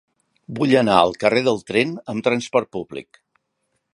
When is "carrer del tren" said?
1.25-1.93